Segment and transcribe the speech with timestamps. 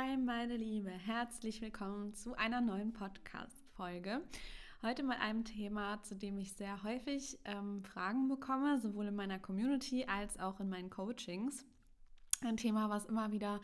[0.00, 4.22] Hi meine Liebe, herzlich willkommen zu einer neuen Podcast-Folge.
[4.80, 9.40] Heute mal einem Thema, zu dem ich sehr häufig ähm, Fragen bekomme, sowohl in meiner
[9.40, 11.66] Community als auch in meinen Coachings.
[12.44, 13.60] Ein Thema, was immer wieder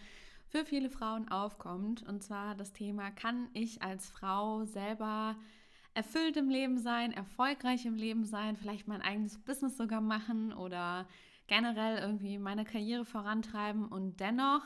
[0.48, 2.02] für viele Frauen aufkommt.
[2.02, 5.36] Und zwar das Thema, kann ich als Frau selber
[5.94, 11.06] erfüllt im Leben sein, erfolgreich im Leben sein, vielleicht mein eigenes Business sogar machen oder
[11.46, 14.62] generell irgendwie meine Karriere vorantreiben und dennoch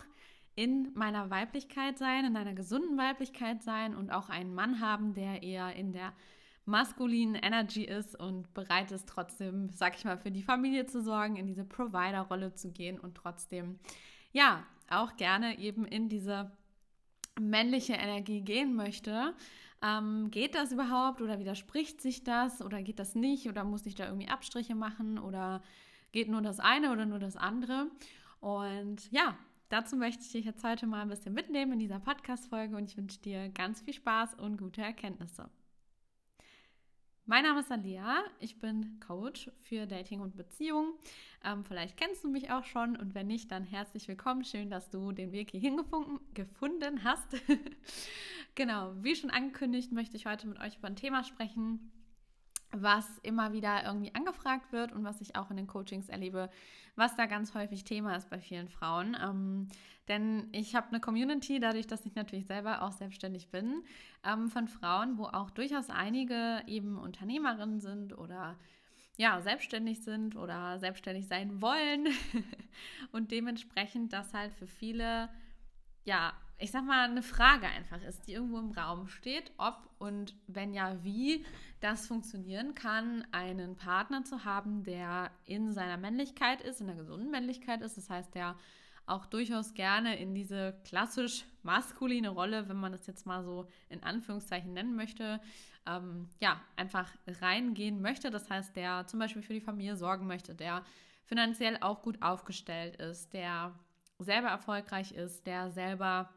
[0.58, 5.44] in meiner Weiblichkeit sein, in einer gesunden Weiblichkeit sein und auch einen Mann haben, der
[5.44, 6.12] eher in der
[6.64, 11.36] maskulinen Energy ist und bereit ist, trotzdem, sag ich mal, für die Familie zu sorgen,
[11.36, 13.78] in diese Provider-Rolle zu gehen und trotzdem,
[14.32, 16.50] ja, auch gerne eben in diese
[17.40, 19.34] männliche Energie gehen möchte.
[19.80, 23.94] Ähm, geht das überhaupt oder widerspricht sich das oder geht das nicht oder muss ich
[23.94, 25.62] da irgendwie Abstriche machen oder
[26.10, 27.86] geht nur das eine oder nur das andere?
[28.40, 29.36] Und ja,
[29.68, 32.96] dazu möchte ich dich jetzt heute mal ein bisschen mitnehmen in dieser Podcast-Folge und ich
[32.96, 35.50] wünsche dir ganz viel Spaß und gute Erkenntnisse.
[37.26, 40.94] Mein Name ist Alia, ich bin Coach für Dating und Beziehung.
[41.44, 44.44] Ähm, vielleicht kennst du mich auch schon und wenn nicht, dann herzlich willkommen.
[44.44, 45.78] Schön, dass du den Weg hierhin
[46.32, 47.36] gefunden hast.
[48.54, 51.92] genau, wie schon angekündigt, möchte ich heute mit euch über ein Thema sprechen,
[52.72, 56.50] was immer wieder irgendwie angefragt wird und was ich auch in den Coachings erlebe,
[56.96, 59.16] was da ganz häufig Thema ist bei vielen Frauen.
[59.22, 59.68] Ähm,
[60.08, 63.82] denn ich habe eine Community, dadurch, dass ich natürlich selber auch selbstständig bin,
[64.24, 68.56] ähm, von Frauen, wo auch durchaus einige eben Unternehmerinnen sind oder
[69.16, 72.06] ja, selbstständig sind oder selbstständig sein wollen
[73.12, 75.28] und dementsprechend das halt für viele
[76.08, 80.34] ja, ich sag mal, eine Frage einfach ist, die irgendwo im Raum steht, ob und
[80.46, 81.44] wenn ja, wie
[81.80, 87.30] das funktionieren kann, einen Partner zu haben, der in seiner Männlichkeit ist, in der gesunden
[87.30, 87.98] Männlichkeit ist.
[87.98, 88.56] Das heißt, der
[89.06, 94.02] auch durchaus gerne in diese klassisch maskuline Rolle, wenn man das jetzt mal so in
[94.02, 95.40] Anführungszeichen nennen möchte,
[95.86, 98.30] ähm, ja, einfach reingehen möchte.
[98.30, 100.84] Das heißt, der zum Beispiel für die Familie sorgen möchte, der
[101.24, 103.74] finanziell auch gut aufgestellt ist, der
[104.18, 106.30] selber erfolgreich ist, der selber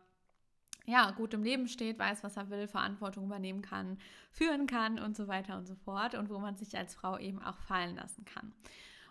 [0.85, 3.97] ja, gut im Leben steht, weiß, was er will, Verantwortung übernehmen kann,
[4.31, 7.41] führen kann und so weiter und so fort und wo man sich als Frau eben
[7.41, 8.53] auch fallen lassen kann.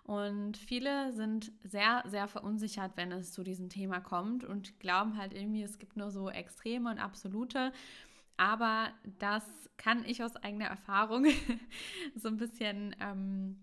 [0.04, 5.32] Und viele sind sehr, sehr verunsichert, wenn es zu diesem Thema kommt und glauben halt
[5.32, 7.72] irgendwie, es gibt nur so Extreme und Absolute.
[8.36, 8.88] Aber
[9.19, 9.44] das
[9.76, 11.26] kann ich aus eigener Erfahrung
[12.16, 13.60] so ein bisschen, ähm,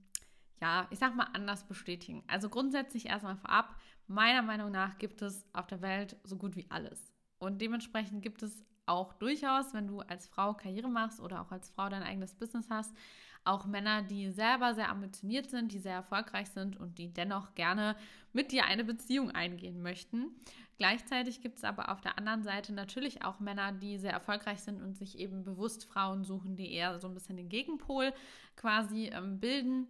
[0.62, 2.24] ja, ich sag mal, anders bestätigen.
[2.28, 3.76] Also grundsätzlich erstmal vorab,
[4.08, 7.14] meiner Meinung nach gibt es auf der Welt so gut wie alles.
[7.40, 11.70] Und dementsprechend gibt es auch durchaus, wenn du als Frau Karriere machst oder auch als
[11.70, 12.96] Frau dein eigenes Business hast,
[13.44, 17.96] auch Männer, die selber sehr ambitioniert sind, die sehr erfolgreich sind und die dennoch gerne
[18.34, 20.32] mit dir eine Beziehung eingehen möchten.
[20.78, 24.82] Gleichzeitig gibt es aber auf der anderen Seite natürlich auch Männer, die sehr erfolgreich sind
[24.82, 28.14] und sich eben bewusst Frauen suchen, die eher so ein bisschen den Gegenpol
[28.56, 29.88] quasi ähm, bilden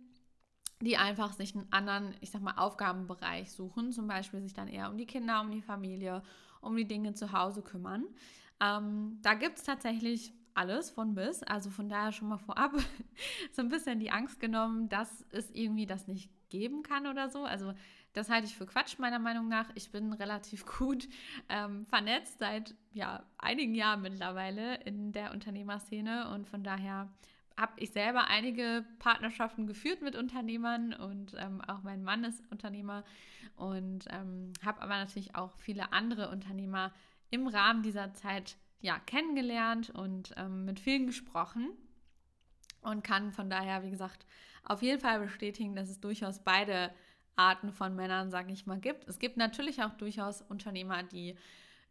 [0.81, 4.89] die einfach sich einen anderen, ich sag mal, Aufgabenbereich suchen, zum Beispiel sich dann eher
[4.89, 6.21] um die Kinder, um die Familie,
[6.61, 8.05] um die Dinge zu Hause kümmern.
[8.59, 12.73] Ähm, da gibt es tatsächlich alles von bis, also von daher schon mal vorab
[13.51, 17.43] so ein bisschen die Angst genommen, dass es irgendwie das nicht geben kann oder so.
[17.43, 17.73] Also
[18.13, 19.69] das halte ich für Quatsch meiner Meinung nach.
[19.75, 21.07] Ich bin relativ gut
[21.49, 27.11] ähm, vernetzt seit ja, einigen Jahren mittlerweile in der Unternehmerszene und von daher
[27.57, 33.03] habe ich selber einige Partnerschaften geführt mit Unternehmern und ähm, auch mein Mann ist Unternehmer
[33.55, 36.93] und ähm, habe aber natürlich auch viele andere Unternehmer
[37.31, 41.69] im Rahmen dieser Zeit ja, kennengelernt und ähm, mit vielen gesprochen
[42.81, 44.25] und kann von daher, wie gesagt,
[44.63, 46.91] auf jeden Fall bestätigen, dass es durchaus beide
[47.35, 49.07] Arten von Männern, sage ich mal, gibt.
[49.07, 51.35] Es gibt natürlich auch durchaus Unternehmer, die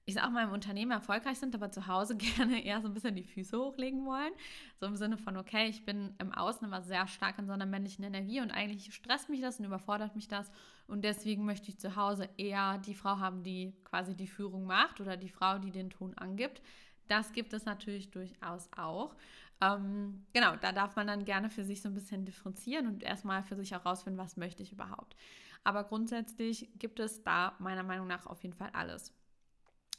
[0.08, 3.16] ich sag mal, im Unternehmen erfolgreich sind, aber zu Hause gerne eher so ein bisschen
[3.16, 4.32] die Füße hochlegen wollen.
[4.80, 7.66] So im Sinne von, okay, ich bin im Außen immer sehr stark in so einer
[7.66, 10.50] männlichen Energie und eigentlich stresst mich das und überfordert mich das.
[10.86, 15.00] Und deswegen möchte ich zu Hause eher die Frau haben, die quasi die Führung macht
[15.00, 16.62] oder die Frau, die den Ton angibt.
[17.08, 19.16] Das gibt es natürlich durchaus auch.
[19.60, 23.42] Ähm, genau, da darf man dann gerne für sich so ein bisschen differenzieren und erstmal
[23.42, 25.16] für sich herausfinden, was möchte ich überhaupt.
[25.64, 29.15] Aber grundsätzlich gibt es da meiner Meinung nach auf jeden Fall alles.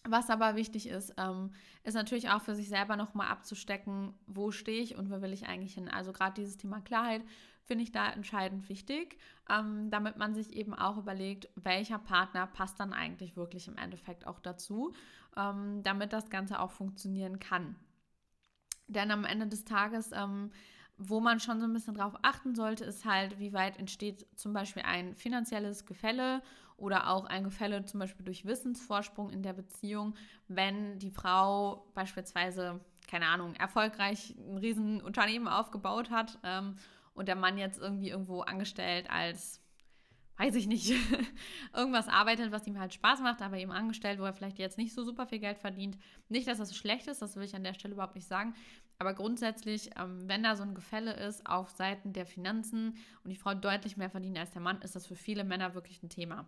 [0.10, 1.52] Was aber wichtig ist, ähm,
[1.84, 5.48] ist natürlich auch für sich selber nochmal abzustecken, wo stehe ich und wo will ich
[5.48, 5.90] eigentlich hin.
[5.90, 7.24] Also gerade dieses Thema Klarheit
[7.64, 9.18] finde ich da entscheidend wichtig,
[9.50, 14.26] ähm, damit man sich eben auch überlegt, welcher Partner passt dann eigentlich wirklich im Endeffekt
[14.26, 14.94] auch dazu,
[15.36, 17.76] ähm, damit das Ganze auch funktionieren kann.
[18.88, 20.52] Denn am Ende des Tages ähm,
[20.98, 24.52] wo man schon so ein bisschen drauf achten sollte, ist halt, wie weit entsteht zum
[24.52, 26.42] Beispiel ein finanzielles Gefälle
[26.78, 30.16] oder auch ein Gefälle zum Beispiel durch Wissensvorsprung in der Beziehung,
[30.48, 32.80] wenn die Frau beispielsweise,
[33.10, 36.78] keine Ahnung, erfolgreich ein Riesenunternehmen aufgebaut hat ähm,
[37.14, 39.62] und der Mann jetzt irgendwie irgendwo angestellt als
[40.38, 40.94] weiß ich nicht,
[41.74, 44.94] irgendwas arbeitet, was ihm halt Spaß macht, aber ihm angestellt, wo er vielleicht jetzt nicht
[44.94, 45.98] so super viel Geld verdient.
[46.30, 48.54] Nicht, dass das schlecht ist, das will ich an der Stelle überhaupt nicht sagen.
[49.00, 53.36] Aber grundsätzlich, ähm, wenn da so ein Gefälle ist auf Seiten der Finanzen und die
[53.36, 56.48] Frau deutlich mehr verdient als der Mann, ist das für viele Männer wirklich ein Thema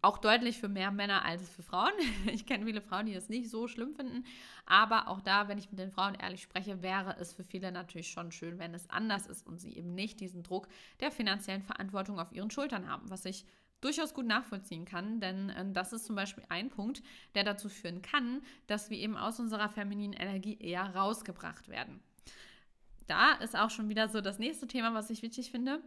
[0.00, 1.92] auch deutlich für mehr Männer als für Frauen.
[2.32, 4.24] Ich kenne viele Frauen, die das nicht so schlimm finden.
[4.64, 8.08] Aber auch da, wenn ich mit den Frauen ehrlich spreche, wäre es für viele natürlich
[8.08, 10.68] schon schön, wenn es anders ist und sie eben nicht diesen Druck
[11.00, 13.44] der finanziellen Verantwortung auf ihren Schultern haben, was ich
[13.80, 17.02] durchaus gut nachvollziehen kann, denn äh, das ist zum Beispiel ein Punkt,
[17.34, 22.00] der dazu führen kann, dass wir eben aus unserer femininen Energie eher rausgebracht werden.
[23.06, 25.80] Da ist auch schon wieder so das nächste Thema, was ich wichtig finde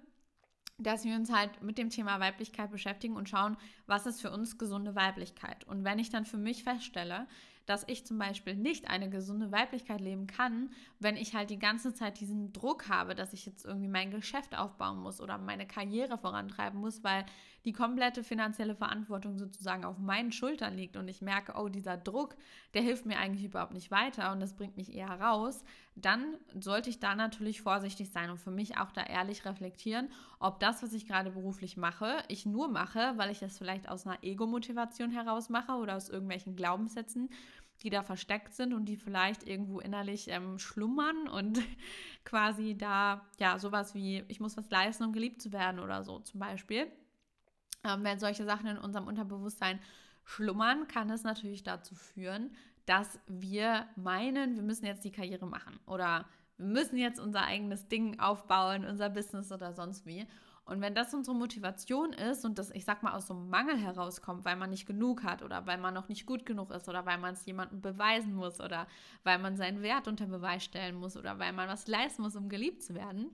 [0.79, 4.57] dass wir uns halt mit dem Thema Weiblichkeit beschäftigen und schauen, was ist für uns
[4.57, 5.65] gesunde Weiblichkeit.
[5.65, 7.27] Und wenn ich dann für mich feststelle,
[7.69, 11.93] dass ich zum Beispiel nicht eine gesunde Weiblichkeit leben kann, wenn ich halt die ganze
[11.93, 16.17] Zeit diesen Druck habe, dass ich jetzt irgendwie mein Geschäft aufbauen muss oder meine Karriere
[16.17, 17.25] vorantreiben muss, weil
[17.65, 22.35] die komplette finanzielle Verantwortung sozusagen auf meinen Schultern liegt und ich merke, oh, dieser Druck,
[22.73, 25.63] der hilft mir eigentlich überhaupt nicht weiter und das bringt mich eher raus,
[25.95, 30.59] dann sollte ich da natürlich vorsichtig sein und für mich auch da ehrlich reflektieren, ob
[30.59, 34.23] das, was ich gerade beruflich mache, ich nur mache, weil ich das vielleicht aus einer
[34.23, 37.29] Ego-Motivation heraus mache oder aus irgendwelchen Glaubenssätzen
[37.83, 41.61] die da versteckt sind und die vielleicht irgendwo innerlich ähm, schlummern und
[42.25, 46.19] quasi da, ja, sowas wie, ich muss was leisten, um geliebt zu werden oder so
[46.19, 46.91] zum Beispiel.
[47.83, 49.79] Ähm, wenn solche Sachen in unserem Unterbewusstsein
[50.25, 52.51] schlummern, kann es natürlich dazu führen,
[52.85, 56.25] dass wir meinen, wir müssen jetzt die Karriere machen oder
[56.57, 60.27] wir müssen jetzt unser eigenes Ding aufbauen, unser Business oder sonst wie.
[60.69, 63.77] Und wenn das unsere Motivation ist und das, ich sag mal, aus so einem Mangel
[63.77, 67.07] herauskommt, weil man nicht genug hat oder weil man noch nicht gut genug ist oder
[67.07, 68.85] weil man es jemandem beweisen muss oder
[69.23, 72.49] weil man seinen Wert unter Beweis stellen muss oder weil man was leisten muss, um
[72.49, 73.31] geliebt zu werden,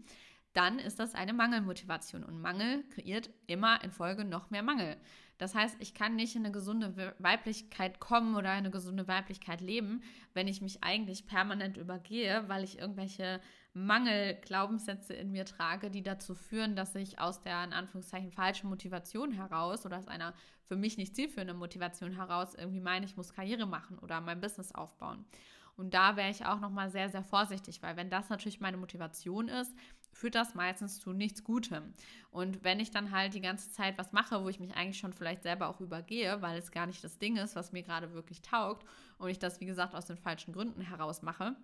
[0.54, 2.24] dann ist das eine Mangelmotivation.
[2.24, 4.96] Und Mangel kreiert immer in Folge noch mehr Mangel.
[5.38, 10.02] Das heißt, ich kann nicht in eine gesunde Weiblichkeit kommen oder eine gesunde Weiblichkeit leben,
[10.34, 13.42] wenn ich mich eigentlich permanent übergehe, weil ich irgendwelche
[13.74, 19.34] Mangelglaubenssätze in mir trage, die dazu führen, dass ich aus der in Anführungszeichen falschen Motivation
[19.34, 20.34] heraus oder aus einer
[20.64, 24.74] für mich nicht zielführenden Motivation heraus irgendwie meine, ich muss Karriere machen oder mein Business
[24.74, 25.26] aufbauen.
[25.78, 29.50] Und da wäre ich auch nochmal sehr, sehr vorsichtig, weil wenn das natürlich meine Motivation
[29.50, 29.76] ist,
[30.16, 31.94] führt das meistens zu nichts Gutem.
[32.32, 35.12] Und wenn ich dann halt die ganze Zeit was mache, wo ich mich eigentlich schon
[35.12, 38.42] vielleicht selber auch übergehe, weil es gar nicht das Ding ist, was mir gerade wirklich
[38.42, 41.58] taugt und ich das, wie gesagt, aus den falschen Gründen heraus mache,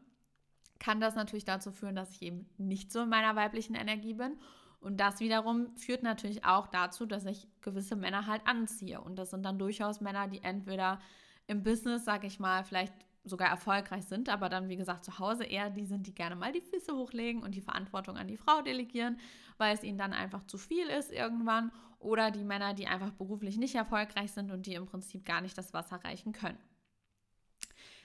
[0.80, 4.38] kann das natürlich dazu führen, dass ich eben nicht so in meiner weiblichen Energie bin.
[4.82, 9.00] Und das wiederum führt natürlich auch dazu, dass ich gewisse Männer halt anziehe.
[9.00, 11.00] Und das sind dann durchaus Männer, die entweder
[11.48, 15.44] im Business, sag ich mal, vielleicht sogar erfolgreich sind, aber dann, wie gesagt, zu Hause
[15.44, 18.62] eher die sind, die gerne mal die Füße hochlegen und die Verantwortung an die Frau
[18.62, 19.20] delegieren,
[19.58, 21.72] weil es ihnen dann einfach zu viel ist irgendwann.
[22.00, 25.56] Oder die Männer, die einfach beruflich nicht erfolgreich sind und die im Prinzip gar nicht
[25.56, 26.58] das Wasser reichen können.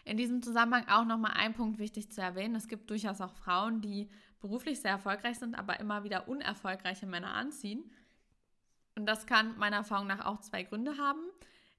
[0.04, 2.54] In diesem Zusammenhang auch nochmal ein Punkt wichtig zu erwähnen.
[2.54, 4.10] Es gibt durchaus auch Frauen, die
[4.40, 7.90] beruflich sehr erfolgreich sind, aber immer wieder unerfolgreiche Männer anziehen.
[8.96, 11.20] Und das kann meiner Erfahrung nach auch zwei Gründe haben.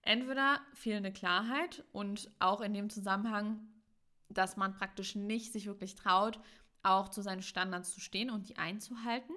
[0.07, 3.59] Entweder fehlende Klarheit und auch in dem Zusammenhang,
[4.29, 6.39] dass man praktisch nicht sich wirklich traut,
[6.81, 9.33] auch zu seinen Standards zu stehen und die einzuhalten.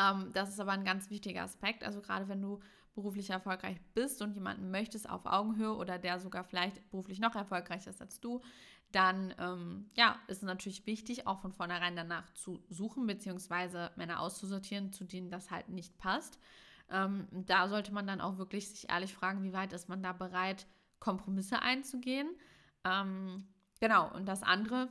[0.00, 1.84] Ähm, das ist aber ein ganz wichtiger Aspekt.
[1.84, 2.58] Also gerade wenn du
[2.96, 7.90] beruflich erfolgreich bist und jemanden möchtest auf Augenhöhe oder der sogar vielleicht beruflich noch erfolgreicher
[7.90, 8.40] ist als du,
[8.90, 14.18] dann ähm, ja, ist es natürlich wichtig, auch von vornherein danach zu suchen, beziehungsweise Männer
[14.18, 16.40] auszusortieren, zu denen das halt nicht passt.
[16.90, 20.12] Ähm, da sollte man dann auch wirklich sich ehrlich fragen, wie weit ist man da
[20.12, 20.66] bereit,
[21.00, 22.28] Kompromisse einzugehen.
[22.84, 23.44] Ähm,
[23.80, 24.88] genau, und das andere,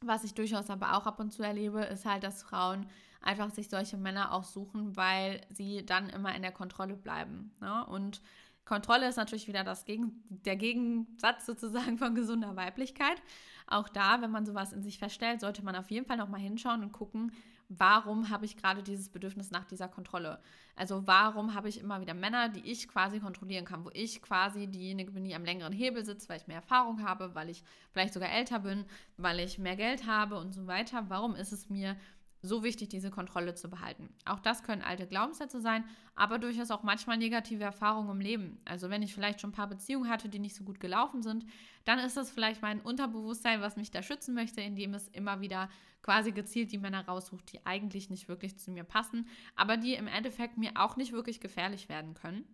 [0.00, 2.86] was ich durchaus aber auch ab und zu erlebe, ist halt, dass Frauen
[3.20, 7.54] einfach sich solche Männer auch suchen, weil sie dann immer in der Kontrolle bleiben.
[7.60, 7.86] Ne?
[7.86, 8.20] Und
[8.64, 13.22] Kontrolle ist natürlich wieder das Gegen der Gegensatz sozusagen von gesunder Weiblichkeit.
[13.66, 16.82] Auch da, wenn man sowas in sich feststellt, sollte man auf jeden Fall nochmal hinschauen
[16.82, 17.32] und gucken,
[17.78, 20.40] warum habe ich gerade dieses Bedürfnis nach dieser Kontrolle?
[20.76, 24.66] Also warum habe ich immer wieder Männer, die ich quasi kontrollieren kann, wo ich quasi
[24.66, 27.62] diejenige bin, die am längeren Hebel sitzt, weil ich mehr Erfahrung habe, weil ich
[27.92, 28.84] vielleicht sogar älter bin,
[29.16, 31.04] weil ich mehr Geld habe und so weiter.
[31.08, 31.96] Warum ist es mir
[32.44, 34.08] so wichtig, diese Kontrolle zu behalten.
[34.24, 35.84] Auch das können alte Glaubenssätze sein,
[36.14, 38.60] aber durchaus auch manchmal negative Erfahrungen im Leben.
[38.64, 41.46] Also wenn ich vielleicht schon ein paar Beziehungen hatte, die nicht so gut gelaufen sind,
[41.84, 45.68] dann ist das vielleicht mein Unterbewusstsein, was mich da schützen möchte, indem es immer wieder
[46.02, 50.06] quasi gezielt die Männer raussucht, die eigentlich nicht wirklich zu mir passen, aber die im
[50.06, 52.44] Endeffekt mir auch nicht wirklich gefährlich werden können,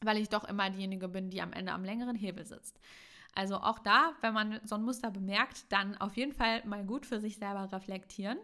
[0.00, 2.78] weil ich doch immer diejenige bin, die am Ende am längeren Hebel sitzt.
[3.34, 7.06] Also auch da, wenn man so ein Muster bemerkt, dann auf jeden Fall mal gut
[7.06, 8.38] für sich selber reflektieren.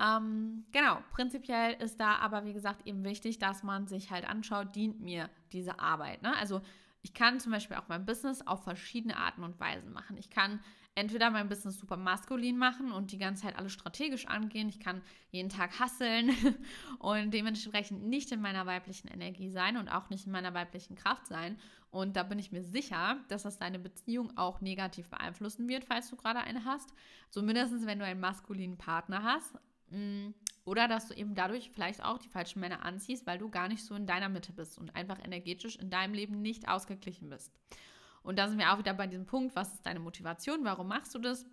[0.00, 4.74] Ähm, genau, prinzipiell ist da aber, wie gesagt, eben wichtig, dass man sich halt anschaut,
[4.74, 6.22] dient mir diese Arbeit.
[6.22, 6.36] Ne?
[6.36, 6.62] Also
[7.02, 10.16] ich kann zum Beispiel auch mein Business auf verschiedene Arten und Weisen machen.
[10.16, 10.60] Ich kann
[10.94, 14.68] entweder mein Business super maskulin machen und die ganze Zeit alles strategisch angehen.
[14.68, 16.30] Ich kann jeden Tag hasseln
[16.98, 21.26] und dementsprechend nicht in meiner weiblichen Energie sein und auch nicht in meiner weiblichen Kraft
[21.26, 21.58] sein.
[21.90, 26.10] Und da bin ich mir sicher, dass das deine Beziehung auch negativ beeinflussen wird, falls
[26.10, 26.92] du gerade eine hast.
[27.30, 29.58] Zumindest wenn du einen maskulinen Partner hast.
[29.90, 30.30] Mm,
[30.64, 33.84] oder dass du eben dadurch vielleicht auch die falschen Männer anziehst, weil du gar nicht
[33.84, 37.52] so in deiner Mitte bist und einfach energetisch in deinem Leben nicht ausgeglichen bist.
[38.22, 41.14] Und da sind wir auch wieder bei diesem Punkt, was ist deine Motivation, warum machst
[41.14, 41.44] du das?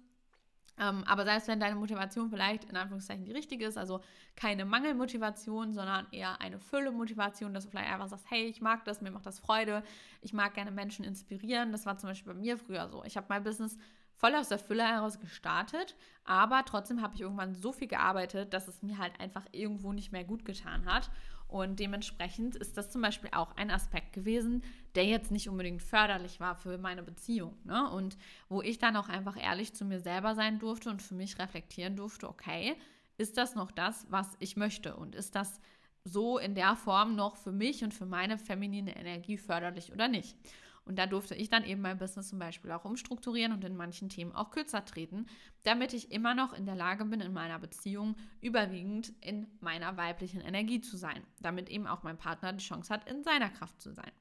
[0.79, 4.01] Ähm, aber selbst wenn deine Motivation vielleicht in Anführungszeichen die richtige ist, also
[4.35, 9.01] keine Mangelmotivation, sondern eher eine Fülle-Motivation, dass du vielleicht einfach sagst, hey, ich mag das,
[9.01, 9.83] mir macht das Freude,
[10.21, 11.71] ich mag gerne Menschen inspirieren.
[11.71, 13.03] Das war zum Beispiel bei mir früher so.
[13.03, 13.77] Ich habe mein Business
[14.21, 18.67] voll aus der Fülle heraus gestartet, aber trotzdem habe ich irgendwann so viel gearbeitet, dass
[18.67, 21.09] es mir halt einfach irgendwo nicht mehr gut getan hat.
[21.47, 24.63] Und dementsprechend ist das zum Beispiel auch ein Aspekt gewesen,
[24.93, 27.57] der jetzt nicht unbedingt förderlich war für meine Beziehung.
[27.65, 27.89] Ne?
[27.89, 28.15] Und
[28.47, 31.95] wo ich dann auch einfach ehrlich zu mir selber sein durfte und für mich reflektieren
[31.95, 32.77] durfte, okay,
[33.17, 34.95] ist das noch das, was ich möchte?
[34.95, 35.59] Und ist das
[36.03, 40.37] so in der Form noch für mich und für meine feminine Energie förderlich oder nicht?
[40.85, 44.09] Und da durfte ich dann eben mein Business zum Beispiel auch umstrukturieren und in manchen
[44.09, 45.27] Themen auch kürzer treten,
[45.63, 50.41] damit ich immer noch in der Lage bin, in meiner Beziehung überwiegend in meiner weiblichen
[50.41, 53.91] Energie zu sein, damit eben auch mein Partner die Chance hat, in seiner Kraft zu
[53.91, 54.11] sein.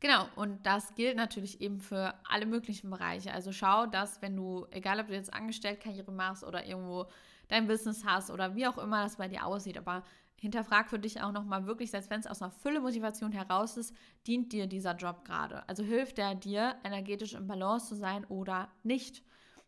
[0.00, 3.34] Genau, und das gilt natürlich eben für alle möglichen Bereiche.
[3.34, 7.06] Also schau, dass wenn du, egal ob du jetzt Angestelltkarriere machst oder irgendwo
[7.48, 10.02] dein Business hast oder wie auch immer das bei dir aussieht, aber
[10.40, 13.94] hinterfrag für dich auch nochmal wirklich, selbst wenn es aus einer Fülle-Motivation heraus ist,
[14.26, 15.68] dient dir dieser Job gerade?
[15.68, 19.22] Also hilft der dir, energetisch im Balance zu sein oder nicht?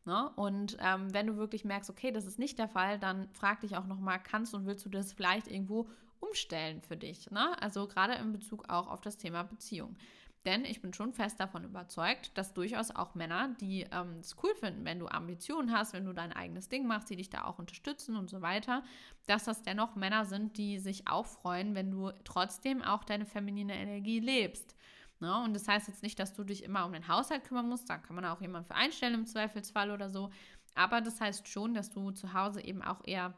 [0.04, 0.30] Ne?
[0.34, 3.76] Und ähm, wenn du wirklich merkst, okay, das ist nicht der Fall, dann frag dich
[3.76, 5.88] auch nochmal, kannst und willst du das vielleicht irgendwo
[6.20, 7.30] umstellen für dich?
[7.30, 7.60] Ne?
[7.60, 9.96] Also gerade in Bezug auch auf das Thema Beziehung.
[10.44, 14.52] Denn ich bin schon fest davon überzeugt, dass durchaus auch Männer, die ähm, es cool
[14.56, 17.60] finden, wenn du Ambitionen hast, wenn du dein eigenes Ding machst, die dich da auch
[17.60, 18.82] unterstützen und so weiter,
[19.26, 23.74] dass das dennoch Männer sind, die sich auch freuen, wenn du trotzdem auch deine feminine
[23.74, 24.74] Energie lebst.
[25.20, 25.32] Ne?
[25.44, 27.96] Und das heißt jetzt nicht, dass du dich immer um den Haushalt kümmern musst, da
[27.96, 30.30] kann man auch jemanden für einstellen im Zweifelsfall oder so.
[30.74, 33.32] Aber das heißt schon, dass du zu Hause eben auch eher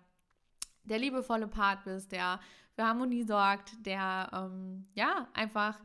[0.84, 2.40] der liebevolle Part bist, der
[2.74, 5.78] für Harmonie sorgt, der ähm, ja einfach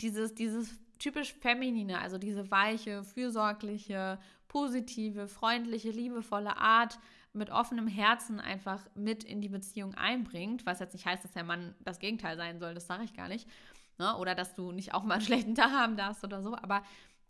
[0.00, 6.98] dieses, dieses typisch Feminine, also diese weiche, fürsorgliche, positive, freundliche, liebevolle Art
[7.32, 11.44] mit offenem Herzen einfach mit in die Beziehung einbringt, was jetzt nicht heißt, dass der
[11.44, 13.48] Mann das Gegenteil sein soll, das sage ich gar nicht.
[13.98, 14.16] Ne?
[14.16, 16.82] Oder dass du nicht auch mal einen schlechten Tag haben darfst oder so, aber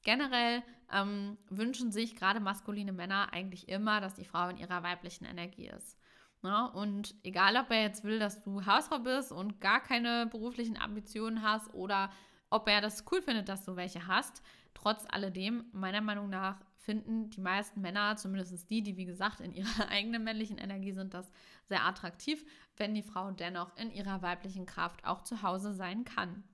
[0.03, 5.25] generell ähm, wünschen sich gerade maskuline Männer eigentlich immer, dass die Frau in ihrer weiblichen
[5.25, 5.97] Energie ist.
[6.43, 6.71] Ne?
[6.73, 11.43] Und egal, ob er jetzt will, dass du Hausfrau bist und gar keine beruflichen Ambitionen
[11.43, 12.11] hast oder
[12.55, 14.41] ob er das cool findet, dass du welche hast.
[14.75, 19.53] Trotz alledem, meiner Meinung nach, finden die meisten Männer, zumindest die, die wie gesagt in
[19.53, 21.31] ihrer eigenen männlichen Energie sind, das
[21.69, 22.45] sehr attraktiv,
[22.77, 26.45] wenn die Frau dennoch in ihrer weiblichen Kraft auch zu Hause sein kann.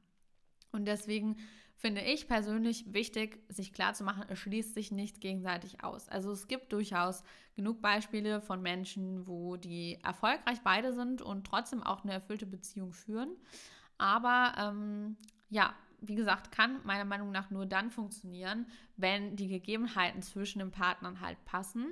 [0.72, 1.36] Und deswegen
[1.76, 6.08] finde ich persönlich wichtig, sich klarzumachen, es schließt sich nicht gegenseitig aus.
[6.08, 7.24] Also es gibt durchaus
[7.56, 12.92] genug Beispiele von Menschen, wo die erfolgreich beide sind und trotzdem auch eine erfüllte Beziehung
[12.92, 13.36] führen.
[13.98, 15.16] Aber ähm,
[15.50, 18.66] ja, wie gesagt, kann meiner Meinung nach nur dann funktionieren,
[18.96, 21.86] wenn die Gegebenheiten zwischen den Partnern halt passen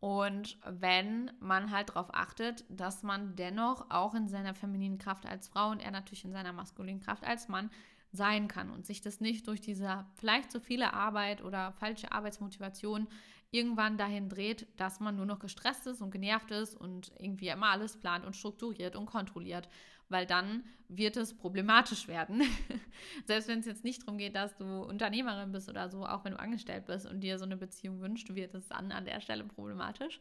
[0.00, 5.48] und wenn man halt darauf achtet, dass man dennoch auch in seiner femininen Kraft als
[5.48, 7.70] Frau und er natürlich in seiner maskulinen Kraft als Mann
[8.12, 13.08] sein kann und sich das nicht durch diese vielleicht zu viele Arbeit oder falsche Arbeitsmotivation
[13.52, 17.68] irgendwann dahin dreht, dass man nur noch gestresst ist und genervt ist und irgendwie immer
[17.68, 19.68] alles plant und strukturiert und kontrolliert
[20.10, 22.42] weil dann wird es problematisch werden.
[23.26, 26.32] Selbst wenn es jetzt nicht darum geht, dass du Unternehmerin bist oder so, auch wenn
[26.32, 29.44] du angestellt bist und dir so eine Beziehung wünscht, wird es dann an der Stelle
[29.44, 30.20] problematisch.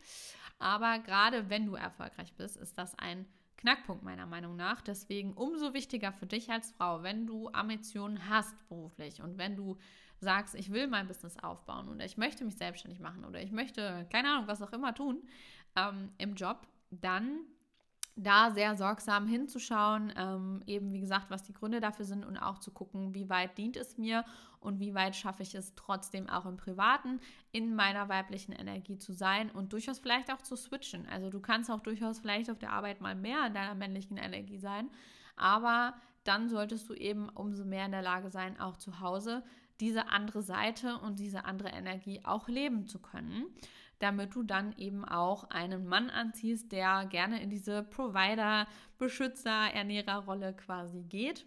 [0.59, 3.25] Aber gerade wenn du erfolgreich bist, ist das ein
[3.57, 4.81] Knackpunkt meiner Meinung nach.
[4.81, 9.77] Deswegen umso wichtiger für dich als Frau, wenn du Ambitionen hast beruflich und wenn du
[10.19, 14.05] sagst, ich will mein Business aufbauen oder ich möchte mich selbstständig machen oder ich möchte,
[14.11, 15.23] keine Ahnung, was auch immer tun,
[15.75, 17.39] ähm, im Job, dann
[18.23, 22.59] da sehr sorgsam hinzuschauen, ähm, eben wie gesagt, was die Gründe dafür sind und auch
[22.59, 24.25] zu gucken, wie weit dient es mir
[24.59, 27.21] und wie weit schaffe ich es trotzdem auch im Privaten
[27.51, 31.07] in meiner weiblichen Energie zu sein und durchaus vielleicht auch zu switchen.
[31.07, 34.59] Also du kannst auch durchaus vielleicht auf der Arbeit mal mehr in deiner männlichen Energie
[34.59, 34.89] sein,
[35.37, 35.93] aber
[36.25, 39.43] dann solltest du eben umso mehr in der Lage sein, auch zu Hause
[39.79, 43.45] diese andere Seite und diese andere Energie auch leben zu können
[43.99, 50.53] damit du dann eben auch einen Mann anziehst, der gerne in diese Provider, Beschützer, Ernährerrolle
[50.53, 51.45] quasi geht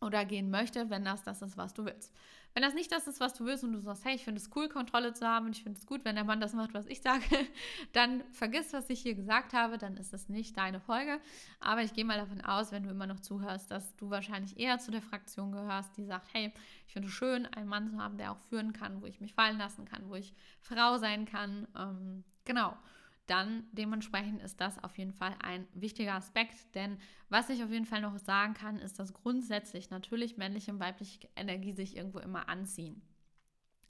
[0.00, 2.12] oder gehen möchte, wenn das das ist, was du willst.
[2.54, 4.48] Wenn das nicht das ist, was du willst und du sagst, hey, ich finde es
[4.54, 6.86] cool, Kontrolle zu haben und ich finde es gut, wenn der Mann das macht, was
[6.86, 7.24] ich sage,
[7.92, 11.20] dann vergiss, was ich hier gesagt habe, dann ist es nicht deine Folge.
[11.58, 14.78] Aber ich gehe mal davon aus, wenn du immer noch zuhörst, dass du wahrscheinlich eher
[14.78, 16.52] zu der Fraktion gehörst, die sagt, hey,
[16.86, 19.34] ich finde es schön, einen Mann zu haben, der auch führen kann, wo ich mich
[19.34, 21.66] fallen lassen kann, wo ich Frau sein kann.
[21.76, 22.76] Ähm, genau
[23.26, 26.74] dann dementsprechend ist das auf jeden Fall ein wichtiger Aspekt.
[26.74, 30.80] Denn was ich auf jeden Fall noch sagen kann, ist, dass grundsätzlich natürlich männliche und
[30.80, 33.02] weibliche Energie sich irgendwo immer anziehen.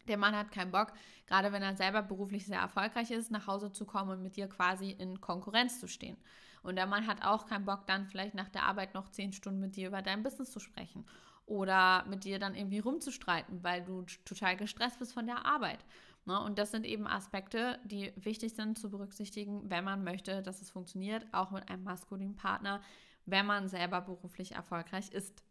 [0.08, 0.92] Der Mann hat keinen Bock,
[1.26, 4.48] gerade wenn er selber beruflich sehr erfolgreich ist, nach Hause zu kommen und mit dir
[4.48, 6.16] quasi in Konkurrenz zu stehen.
[6.62, 9.60] Und der Mann hat auch keinen Bock, dann vielleicht nach der Arbeit noch zehn Stunden
[9.60, 11.06] mit dir über dein Business zu sprechen
[11.46, 15.84] oder mit dir dann irgendwie rumzustreiten, weil du total gestresst bist von der Arbeit.
[16.26, 16.40] Ne?
[16.40, 20.70] Und das sind eben Aspekte, die wichtig sind zu berücksichtigen, wenn man möchte, dass es
[20.70, 22.80] funktioniert, auch mit einem maskulinen Partner,
[23.26, 25.42] wenn man selber beruflich erfolgreich ist.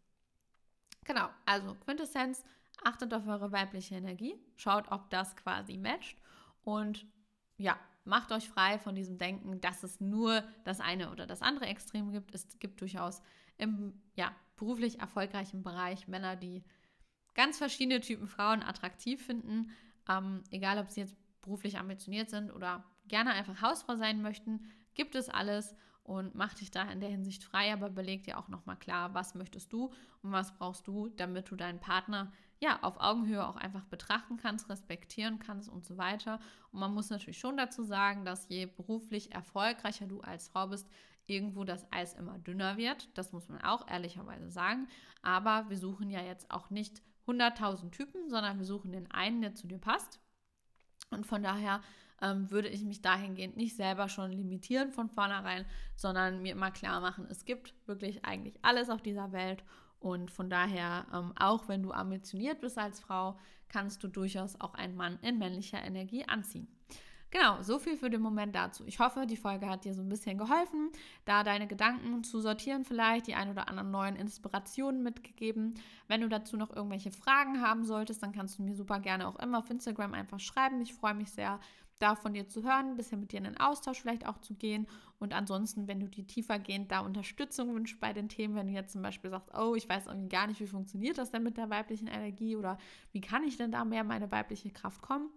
[1.04, 2.44] Genau, also Quintessenz,
[2.82, 6.18] achtet auf eure weibliche Energie, schaut, ob das quasi matcht
[6.62, 7.06] und
[7.56, 11.66] ja, macht euch frei von diesem Denken, dass es nur das eine oder das andere
[11.66, 12.34] Extrem gibt.
[12.34, 13.22] Es gibt durchaus
[13.58, 16.64] im ja, beruflich erfolgreichen Bereich Männer, die
[17.34, 19.70] ganz verschiedene Typen Frauen attraktiv finden
[20.08, 25.14] ähm, egal, ob sie jetzt beruflich ambitioniert sind oder gerne einfach Hausfrau sein möchten, gibt
[25.14, 28.76] es alles und mach dich da in der Hinsicht frei, aber beleg dir auch nochmal
[28.76, 29.86] klar, was möchtest du
[30.22, 32.30] und was brauchst du, damit du deinen Partner
[32.60, 36.40] ja auf Augenhöhe auch einfach betrachten kannst, respektieren kannst und so weiter.
[36.72, 40.88] Und man muss natürlich schon dazu sagen, dass je beruflich erfolgreicher du als Frau bist,
[41.26, 43.08] irgendwo das Eis immer dünner wird.
[43.16, 44.88] Das muss man auch ehrlicherweise sagen.
[45.22, 49.54] Aber wir suchen ja jetzt auch nicht 100.000 Typen, sondern wir suchen den einen, der
[49.54, 50.20] zu dir passt.
[51.10, 51.80] Und von daher
[52.22, 55.64] ähm, würde ich mich dahingehend nicht selber schon limitieren von vornherein,
[55.96, 59.64] sondern mir immer klar machen, es gibt wirklich eigentlich alles auf dieser Welt.
[60.00, 64.74] Und von daher, ähm, auch wenn du ambitioniert bist als Frau, kannst du durchaus auch
[64.74, 66.68] einen Mann in männlicher Energie anziehen.
[67.36, 68.84] Genau, so viel für den Moment dazu.
[68.86, 70.90] Ich hoffe, die Folge hat dir so ein bisschen geholfen,
[71.24, 75.74] da deine Gedanken zu sortieren, vielleicht die ein oder anderen neuen Inspirationen mitgegeben.
[76.06, 79.34] Wenn du dazu noch irgendwelche Fragen haben solltest, dann kannst du mir super gerne auch
[79.40, 80.80] immer auf Instagram einfach schreiben.
[80.80, 81.58] Ich freue mich sehr,
[81.98, 84.54] da von dir zu hören, ein bisschen mit dir in den Austausch vielleicht auch zu
[84.54, 84.86] gehen.
[85.18, 88.92] Und ansonsten, wenn du dir tiefergehend da Unterstützung wünschst bei den Themen, wenn du jetzt
[88.92, 91.68] zum Beispiel sagst, oh, ich weiß irgendwie gar nicht, wie funktioniert das denn mit der
[91.68, 92.78] weiblichen Energie oder
[93.10, 95.30] wie kann ich denn da mehr in meine weibliche Kraft kommen,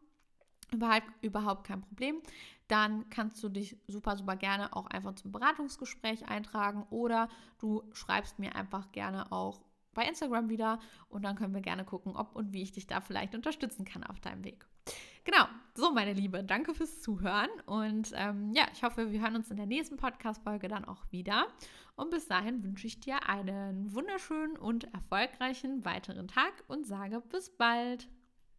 [0.72, 2.22] überhaupt, überhaupt kein Problem.
[2.68, 8.40] Dann kannst du dich super, super gerne auch einfach zum Beratungsgespräch eintragen oder du schreibst
[8.40, 9.62] mir einfach gerne auch
[9.94, 13.02] bei Instagram wieder und dann können wir gerne gucken, ob und wie ich dich da
[13.02, 14.68] vielleicht unterstützen kann auf deinem Weg.
[15.24, 19.50] Genau, so meine Liebe, danke fürs Zuhören und ähm, ja, ich hoffe, wir hören uns
[19.50, 21.48] in der nächsten Podcast-Folge dann auch wieder.
[21.96, 27.50] Und bis dahin wünsche ich dir einen wunderschönen und erfolgreichen weiteren Tag und sage bis
[27.50, 28.08] bald.